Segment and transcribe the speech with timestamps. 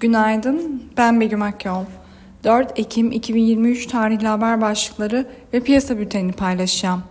[0.00, 1.84] Günaydın, ben Begüm Akyol.
[2.44, 7.02] 4 Ekim 2023 tarihli haber başlıkları ve piyasa bültenini paylaşacağım.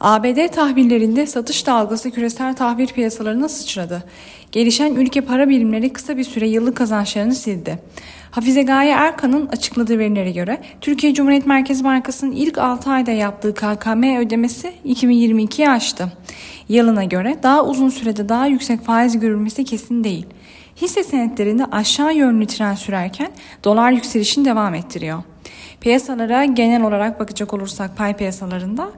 [0.00, 4.04] ABD tahvillerinde satış dalgası küresel tahvil piyasalarına sıçradı.
[4.52, 7.78] Gelişen ülke para birimleri kısa bir süre yıllık kazançlarını sildi.
[8.30, 14.16] Hafize Gaye Erkan'ın açıkladığı verilere göre Türkiye Cumhuriyet Merkez Bankası'nın ilk 6 ayda yaptığı KKM
[14.16, 16.12] ödemesi 2022'yi aştı.
[16.68, 20.26] Yılına göre daha uzun sürede daha yüksek faiz görülmesi kesin değil.
[20.76, 23.30] Hisse senetlerinde aşağı yönlü tren sürerken
[23.64, 25.22] dolar yükselişini devam ettiriyor.
[25.80, 28.90] Piyasalara genel olarak bakacak olursak pay piyasalarında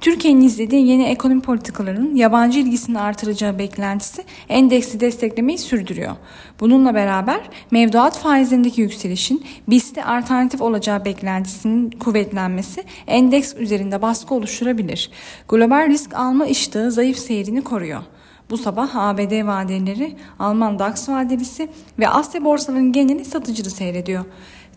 [0.00, 6.16] Türkiye'nin izlediği yeni ekonomi politikalarının yabancı ilgisini artıracağı beklentisi endeksi desteklemeyi sürdürüyor.
[6.60, 15.10] Bununla beraber mevduat faizlerindeki yükselişin BIST'e alternatif olacağı beklentisinin kuvvetlenmesi endeks üzerinde baskı oluşturabilir.
[15.48, 18.02] Global risk alma iştahı zayıf seyrini koruyor.
[18.50, 24.24] Bu sabah ABD vadeleri, Alman DAX vadelisi ve Asya borsalarının geneli satıcılı seyrediyor.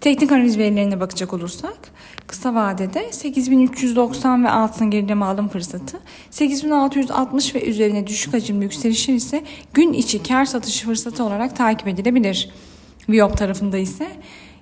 [0.02, 1.78] Teknik analiz verilerine bakacak olursak
[2.28, 6.00] kısa vadede 8390 ve altın gerileme alım fırsatı,
[6.32, 12.50] 8660 ve üzerine düşük hacimli yükselişler ise gün içi kar satışı fırsatı olarak takip edilebilir.
[13.10, 14.08] Viyop tarafında ise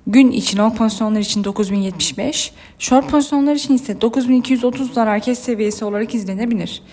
[0.08, 6.16] gün içi long pozisyonlar için 9075, short pozisyonlar için ise 9230 zarar kes seviyesi olarak
[6.16, 6.84] izlenebilir.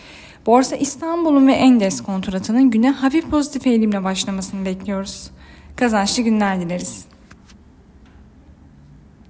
[0.47, 5.31] Borsa İstanbul'un ve Endes kontratının güne hafif pozitif eğilimle başlamasını bekliyoruz.
[5.77, 7.12] Kazançlı günler dileriz.